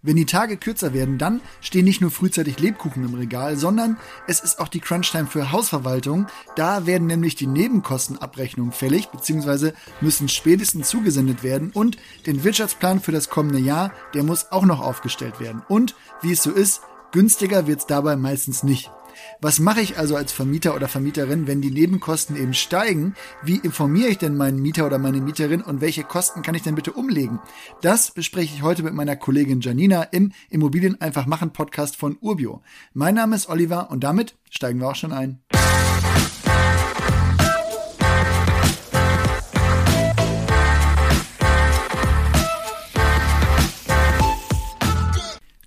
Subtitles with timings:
[0.00, 3.96] Wenn die Tage kürzer werden, dann stehen nicht nur frühzeitig Lebkuchen im Regal, sondern
[4.28, 6.28] es ist auch die Crunchtime für Hausverwaltung.
[6.54, 13.10] Da werden nämlich die Nebenkostenabrechnungen fällig, beziehungsweise müssen spätestens zugesendet werden und den Wirtschaftsplan für
[13.10, 15.62] das kommende Jahr, der muss auch noch aufgestellt werden.
[15.66, 18.92] Und wie es so ist, günstiger wird's dabei meistens nicht.
[19.40, 23.14] Was mache ich also als Vermieter oder Vermieterin, wenn die Nebenkosten eben steigen?
[23.42, 26.74] Wie informiere ich denn meinen Mieter oder meine Mieterin und welche Kosten kann ich denn
[26.74, 27.40] bitte umlegen?
[27.80, 32.62] Das bespreche ich heute mit meiner Kollegin Janina im Immobilien einfach machen Podcast von Urbio.
[32.94, 35.40] Mein Name ist Oliver und damit steigen wir auch schon ein.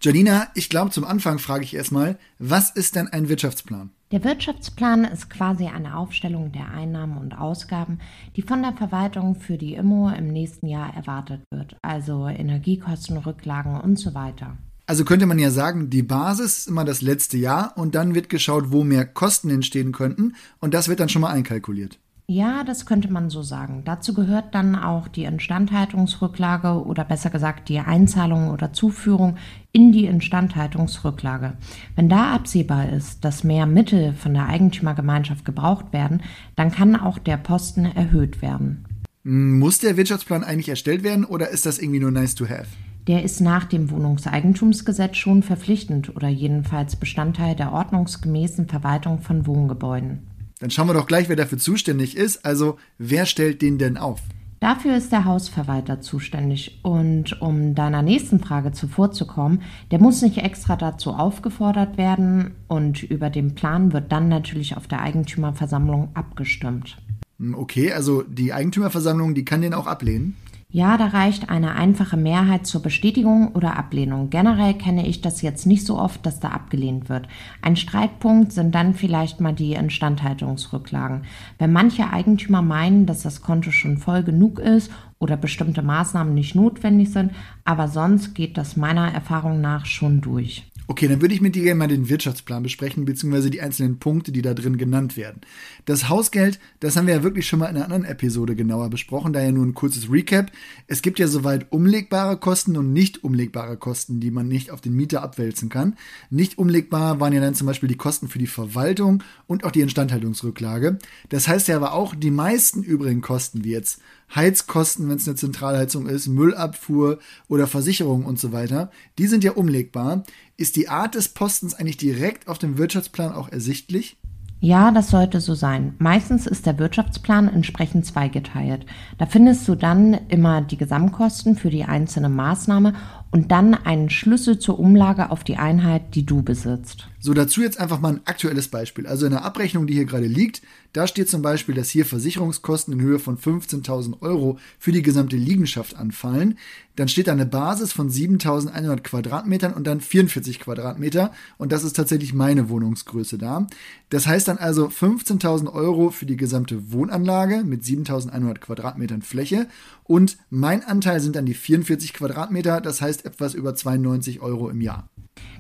[0.03, 3.91] Janina, ich glaube, zum Anfang frage ich erstmal, was ist denn ein Wirtschaftsplan?
[4.11, 7.99] Der Wirtschaftsplan ist quasi eine Aufstellung der Einnahmen und Ausgaben,
[8.35, 13.79] die von der Verwaltung für die Immo im nächsten Jahr erwartet wird, also Energiekosten, Rücklagen
[13.79, 14.57] und so weiter.
[14.87, 18.27] Also könnte man ja sagen, die Basis ist immer das letzte Jahr und dann wird
[18.27, 21.99] geschaut, wo mehr Kosten entstehen könnten und das wird dann schon mal einkalkuliert.
[22.33, 23.81] Ja, das könnte man so sagen.
[23.83, 29.35] Dazu gehört dann auch die Instandhaltungsrücklage oder besser gesagt die Einzahlung oder Zuführung
[29.73, 31.57] in die Instandhaltungsrücklage.
[31.97, 36.21] Wenn da absehbar ist, dass mehr Mittel von der Eigentümergemeinschaft gebraucht werden,
[36.55, 38.85] dann kann auch der Posten erhöht werden.
[39.23, 42.67] Muss der Wirtschaftsplan eigentlich erstellt werden oder ist das irgendwie nur nice to have?
[43.07, 50.30] Der ist nach dem Wohnungseigentumsgesetz schon verpflichtend oder jedenfalls Bestandteil der ordnungsgemäßen Verwaltung von Wohngebäuden.
[50.61, 52.45] Dann schauen wir doch gleich, wer dafür zuständig ist.
[52.45, 54.21] Also, wer stellt den denn auf?
[54.59, 56.81] Dafür ist der Hausverwalter zuständig.
[56.83, 63.31] Und um deiner nächsten Frage zuvorzukommen, der muss nicht extra dazu aufgefordert werden und über
[63.31, 66.97] den Plan wird dann natürlich auf der Eigentümerversammlung abgestimmt.
[67.39, 70.37] Hm, okay, also die Eigentümerversammlung, die kann den auch ablehnen?
[70.73, 74.29] Ja, da reicht eine einfache Mehrheit zur Bestätigung oder Ablehnung.
[74.29, 77.27] Generell kenne ich das jetzt nicht so oft, dass da abgelehnt wird.
[77.61, 81.23] Ein Streitpunkt sind dann vielleicht mal die Instandhaltungsrücklagen.
[81.59, 84.89] Wenn manche Eigentümer meinen, dass das Konto schon voll genug ist
[85.19, 87.33] oder bestimmte Maßnahmen nicht notwendig sind,
[87.65, 90.70] aber sonst geht das meiner Erfahrung nach schon durch.
[90.87, 94.31] Okay, dann würde ich mit dir gerne mal den Wirtschaftsplan besprechen, beziehungsweise die einzelnen Punkte,
[94.31, 95.41] die da drin genannt werden.
[95.85, 99.31] Das Hausgeld, das haben wir ja wirklich schon mal in einer anderen Episode genauer besprochen,
[99.31, 100.51] daher nur ein kurzes Recap.
[100.87, 104.95] Es gibt ja soweit umlegbare Kosten und nicht umlegbare Kosten, die man nicht auf den
[104.95, 105.95] Mieter abwälzen kann.
[106.29, 109.81] Nicht umlegbar waren ja dann zum Beispiel die Kosten für die Verwaltung und auch die
[109.81, 110.99] Instandhaltungsrücklage.
[111.29, 114.01] Das heißt ja aber auch, die meisten übrigen Kosten, wie jetzt
[114.33, 119.51] Heizkosten, wenn es eine Zentralheizung ist, Müllabfuhr oder Versicherung und so weiter, die sind ja
[119.51, 120.23] umlegbar.
[120.57, 124.17] Ist die Art des Postens eigentlich direkt auf dem Wirtschaftsplan auch ersichtlich?
[124.63, 125.95] Ja, das sollte so sein.
[125.97, 128.85] Meistens ist der Wirtschaftsplan entsprechend zweigeteilt.
[129.17, 132.93] Da findest du dann immer die Gesamtkosten für die einzelne Maßnahme
[133.31, 137.07] und dann einen Schlüssel zur Umlage auf die Einheit, die du besitzt.
[137.19, 139.07] So, dazu jetzt einfach mal ein aktuelles Beispiel.
[139.07, 140.61] Also in der Abrechnung, die hier gerade liegt,
[140.93, 145.37] da steht zum Beispiel, dass hier Versicherungskosten in Höhe von 15.000 Euro für die gesamte
[145.37, 146.57] Liegenschaft anfallen.
[146.97, 151.31] Dann steht da eine Basis von 7.100 Quadratmetern und dann 44 Quadratmeter.
[151.57, 153.67] Und das ist tatsächlich meine Wohnungsgröße da.
[154.09, 159.67] Das heißt dann also 15.000 Euro für die gesamte Wohnanlage mit 7.100 Quadratmetern Fläche.
[160.03, 162.81] Und mein Anteil sind dann die 44 Quadratmeter.
[162.81, 165.09] Das heißt etwas über 92 Euro im Jahr.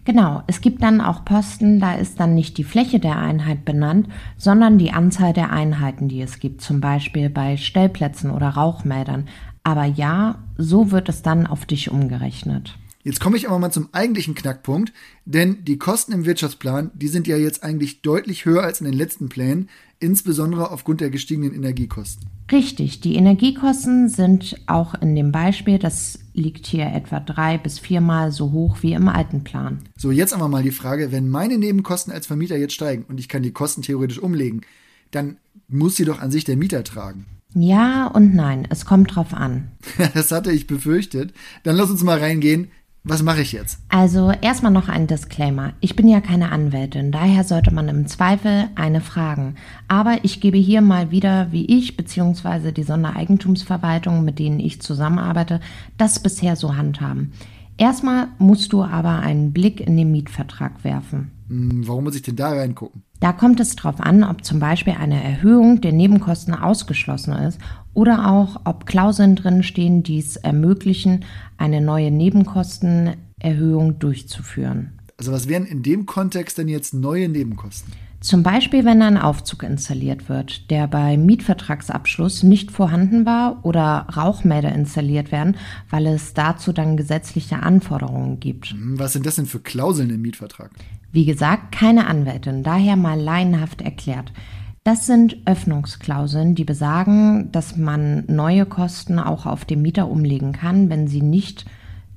[0.03, 4.07] Genau, es gibt dann auch Posten, da ist dann nicht die Fläche der Einheit benannt,
[4.35, 9.27] sondern die Anzahl der Einheiten, die es gibt, zum Beispiel bei Stellplätzen oder Rauchmeldern.
[9.63, 12.77] Aber ja, so wird es dann auf dich umgerechnet.
[13.03, 14.93] Jetzt komme ich aber mal zum eigentlichen Knackpunkt,
[15.25, 18.93] denn die Kosten im Wirtschaftsplan, die sind ja jetzt eigentlich deutlich höher als in den
[18.93, 19.69] letzten Plänen,
[19.99, 22.27] insbesondere aufgrund der gestiegenen Energiekosten.
[22.51, 28.31] Richtig, die Energiekosten sind auch in dem Beispiel, das liegt hier etwa drei bis viermal
[28.31, 29.79] so hoch wie im alten Plan.
[29.95, 33.29] So, jetzt aber mal die Frage, wenn meine Nebenkosten als Vermieter jetzt steigen und ich
[33.29, 34.61] kann die Kosten theoretisch umlegen,
[35.11, 37.25] dann muss sie doch an sich der Mieter tragen.
[37.53, 39.71] Ja und nein, es kommt drauf an.
[40.13, 41.33] das hatte ich befürchtet.
[41.63, 42.69] Dann lass uns mal reingehen.
[43.03, 43.79] Was mache ich jetzt?
[43.89, 45.73] Also erstmal noch ein Disclaimer.
[45.79, 49.55] Ich bin ja keine Anwältin, daher sollte man im Zweifel eine fragen.
[49.87, 52.71] Aber ich gebe hier mal wieder, wie ich bzw.
[52.71, 55.61] die Sondereigentumsverwaltung, mit denen ich zusammenarbeite,
[55.97, 57.33] das bisher so handhaben.
[57.75, 61.31] Erstmal musst du aber einen Blick in den Mietvertrag werfen.
[61.47, 63.01] Hm, warum muss ich denn da reingucken?
[63.19, 67.59] Da kommt es darauf an, ob zum Beispiel eine Erhöhung der Nebenkosten ausgeschlossen ist
[67.93, 71.25] oder auch, ob Klauseln drinstehen, die es ermöglichen,
[71.57, 74.93] eine neue Nebenkostenerhöhung durchzuführen.
[75.17, 77.93] Also was wären in dem Kontext denn jetzt neue Nebenkosten?
[78.21, 84.71] Zum Beispiel, wenn ein Aufzug installiert wird, der bei Mietvertragsabschluss nicht vorhanden war oder Rauchmelder
[84.71, 85.57] installiert werden,
[85.89, 88.73] weil es dazu dann gesetzliche Anforderungen gibt.
[88.73, 90.69] Hm, was sind das denn für Klauseln im Mietvertrag?
[91.11, 94.31] Wie gesagt, keine Anwältin, daher mal laienhaft erklärt.
[94.83, 100.89] Das sind Öffnungsklauseln, die besagen, dass man neue Kosten auch auf den Mieter umlegen kann,
[100.89, 101.65] wenn sie nicht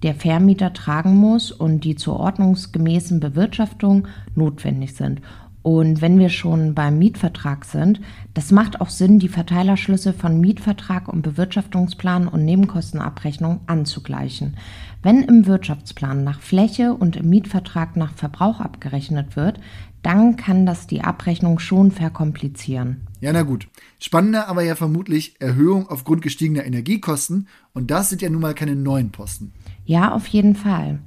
[0.02, 5.20] der Vermieter tragen muss und die zur ordnungsgemäßen Bewirtschaftung notwendig sind.
[5.64, 7.98] Und wenn wir schon beim Mietvertrag sind,
[8.34, 14.58] das macht auch Sinn, die Verteilerschlüsse von Mietvertrag und Bewirtschaftungsplan und Nebenkostenabrechnung anzugleichen.
[15.02, 19.58] Wenn im Wirtschaftsplan nach Fläche und im Mietvertrag nach Verbrauch abgerechnet wird,
[20.02, 23.06] dann kann das die Abrechnung schon verkomplizieren.
[23.22, 23.66] Ja, na gut.
[23.98, 28.76] Spannender aber ja vermutlich Erhöhung aufgrund gestiegener Energiekosten und das sind ja nun mal keine
[28.76, 29.54] neuen Posten.
[29.84, 30.98] Ja, auf jeden Fall.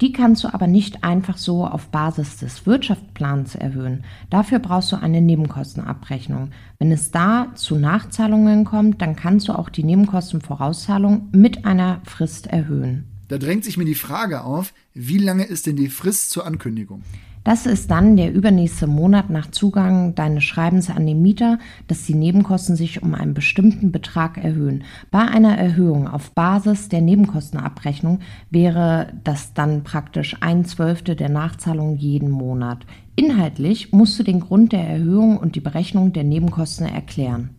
[0.00, 4.04] Die kannst du aber nicht einfach so auf Basis des Wirtschaftsplans erhöhen.
[4.28, 6.50] Dafür brauchst du eine Nebenkostenabrechnung.
[6.80, 12.48] Wenn es da zu Nachzahlungen kommt, dann kannst du auch die Nebenkostenvorauszahlung mit einer Frist
[12.48, 13.04] erhöhen.
[13.28, 17.02] Da drängt sich mir die Frage auf, wie lange ist denn die Frist zur Ankündigung?
[17.44, 21.58] Das ist dann der übernächste Monat nach Zugang deines Schreibens an den Mieter,
[21.88, 24.84] dass die Nebenkosten sich um einen bestimmten Betrag erhöhen.
[25.10, 28.20] Bei einer Erhöhung auf Basis der Nebenkostenabrechnung
[28.50, 32.86] wäre das dann praktisch ein Zwölfte der Nachzahlung jeden Monat.
[33.14, 37.50] Inhaltlich musst du den Grund der Erhöhung und die Berechnung der Nebenkosten erklären.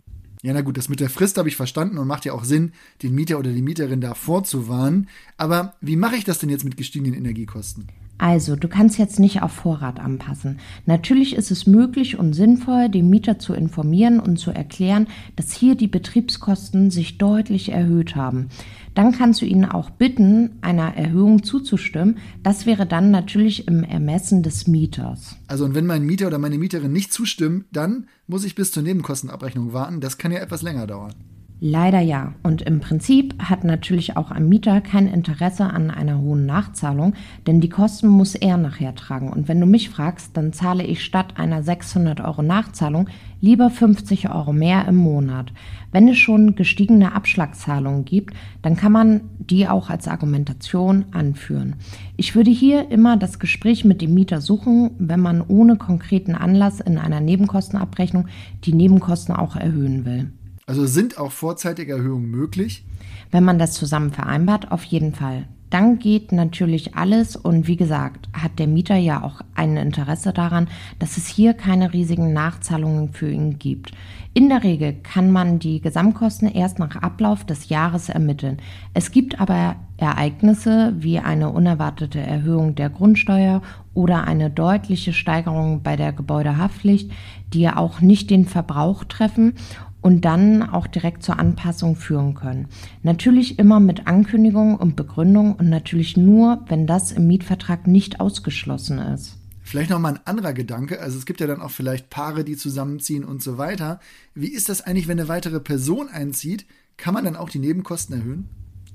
[0.42, 2.72] Ja, na gut, das mit der Frist habe ich verstanden und macht ja auch Sinn,
[3.04, 5.08] den Mieter oder die Mieterin da vorzuwarnen.
[5.36, 7.86] Aber wie mache ich das denn jetzt mit gestiegenen Energiekosten?
[8.18, 10.58] Also, du kannst jetzt nicht auf Vorrat anpassen.
[10.86, 15.74] Natürlich ist es möglich und sinnvoll, den Mieter zu informieren und zu erklären, dass hier
[15.74, 18.48] die Betriebskosten sich deutlich erhöht haben.
[18.94, 22.16] Dann kannst du ihn auch bitten, einer Erhöhung zuzustimmen.
[22.42, 25.36] Das wäre dann natürlich im Ermessen des Mieters.
[25.46, 28.82] Also, und wenn mein Mieter oder meine Mieterin nicht zustimmt, dann muss ich bis zur
[28.82, 30.00] Nebenkostenabrechnung warten.
[30.00, 31.12] Das kann ja etwas länger dauern.
[31.58, 32.34] Leider ja.
[32.42, 37.14] Und im Prinzip hat natürlich auch ein Mieter kein Interesse an einer hohen Nachzahlung,
[37.46, 39.30] denn die Kosten muss er nachher tragen.
[39.30, 43.08] Und wenn du mich fragst, dann zahle ich statt einer 600 Euro Nachzahlung
[43.40, 45.50] lieber 50 Euro mehr im Monat.
[45.92, 51.76] Wenn es schon gestiegene Abschlagszahlungen gibt, dann kann man die auch als Argumentation anführen.
[52.18, 56.80] Ich würde hier immer das Gespräch mit dem Mieter suchen, wenn man ohne konkreten Anlass
[56.80, 58.26] in einer Nebenkostenabrechnung
[58.64, 60.32] die Nebenkosten auch erhöhen will.
[60.68, 62.84] Also sind auch vorzeitige Erhöhungen möglich?
[63.30, 65.46] Wenn man das zusammen vereinbart, auf jeden Fall.
[65.70, 70.68] Dann geht natürlich alles und wie gesagt, hat der Mieter ja auch ein Interesse daran,
[70.98, 73.92] dass es hier keine riesigen Nachzahlungen für ihn gibt.
[74.34, 78.58] In der Regel kann man die Gesamtkosten erst nach Ablauf des Jahres ermitteln.
[78.92, 83.62] Es gibt aber Ereignisse wie eine unerwartete Erhöhung der Grundsteuer
[83.94, 87.10] oder eine deutliche Steigerung bei der Gebäudehaftpflicht,
[87.52, 89.54] die auch nicht den Verbrauch treffen
[90.00, 92.68] und dann auch direkt zur Anpassung führen können.
[93.02, 98.98] Natürlich immer mit Ankündigung und Begründung und natürlich nur, wenn das im Mietvertrag nicht ausgeschlossen
[98.98, 99.36] ist.
[99.62, 101.00] Vielleicht noch mal ein anderer Gedanke.
[101.00, 103.98] Also es gibt ja dann auch vielleicht Paare, die zusammenziehen und so weiter.
[104.32, 106.66] Wie ist das eigentlich, wenn eine weitere Person einzieht?
[106.96, 108.48] Kann man dann auch die Nebenkosten erhöhen?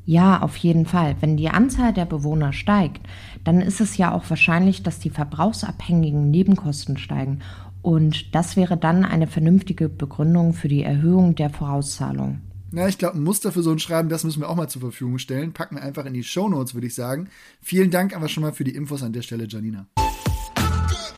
[0.06, 1.16] Ja, auf jeden Fall.
[1.20, 3.06] Wenn die Anzahl der Bewohner steigt,
[3.44, 7.42] dann ist es ja auch wahrscheinlich, dass die verbrauchsabhängigen Nebenkosten steigen.
[7.82, 12.42] Und das wäre dann eine vernünftige Begründung für die Erhöhung der Vorauszahlung.
[12.72, 14.82] Na, ich glaube, ein Muster für so ein Schreiben, das müssen wir auch mal zur
[14.82, 15.52] Verfügung stellen.
[15.52, 17.28] Packen wir einfach in die Show Notes, würde ich sagen.
[17.62, 19.88] Vielen Dank aber schon mal für die Infos an der Stelle, Janina.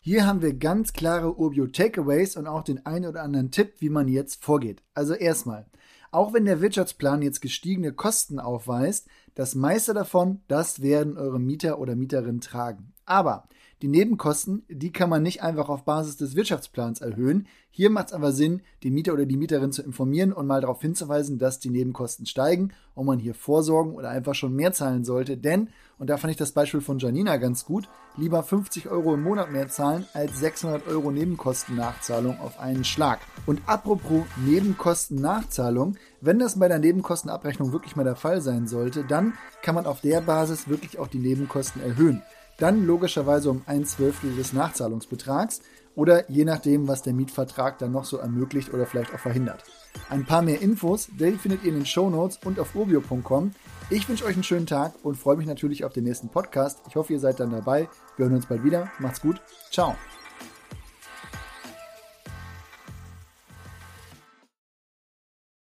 [0.02, 3.88] Hier haben wir ganz klare Urbio Takeaways und auch den einen oder anderen Tipp, wie
[3.88, 4.82] man jetzt vorgeht.
[4.94, 5.66] Also erstmal,
[6.10, 11.78] auch wenn der Wirtschaftsplan jetzt gestiegene Kosten aufweist, das meiste davon, das werden eure Mieter
[11.78, 12.92] oder Mieterinnen tragen.
[13.06, 13.48] Aber
[13.84, 17.46] die Nebenkosten, die kann man nicht einfach auf Basis des Wirtschaftsplans erhöhen.
[17.70, 20.80] Hier macht es aber Sinn, den Mieter oder die Mieterin zu informieren und mal darauf
[20.80, 25.36] hinzuweisen, dass die Nebenkosten steigen und man hier vorsorgen oder einfach schon mehr zahlen sollte.
[25.36, 29.22] Denn, und da fand ich das Beispiel von Janina ganz gut, lieber 50 Euro im
[29.22, 33.18] Monat mehr zahlen als 600 Euro Nebenkostennachzahlung auf einen Schlag.
[33.44, 39.34] Und apropos Nebenkostennachzahlung, wenn das bei der Nebenkostenabrechnung wirklich mal der Fall sein sollte, dann
[39.60, 42.22] kann man auf der Basis wirklich auch die Nebenkosten erhöhen
[42.58, 45.60] dann logischerweise um ein Zwölftel des Nachzahlungsbetrags
[45.96, 49.62] oder je nachdem, was der Mietvertrag dann noch so ermöglicht oder vielleicht auch verhindert.
[50.08, 53.52] Ein paar mehr Infos, die findet ihr in den Show Notes und auf urbio.com.
[53.90, 56.80] Ich wünsche euch einen schönen Tag und freue mich natürlich auf den nächsten Podcast.
[56.88, 57.88] Ich hoffe, ihr seid dann dabei.
[58.16, 58.90] Wir hören uns bald wieder.
[58.98, 59.40] Macht's gut.
[59.70, 59.94] Ciao.